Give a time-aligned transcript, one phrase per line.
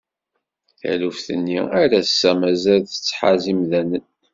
[0.79, 4.05] Taluft-nni ar ass-a mazal tettḥaz imdanen.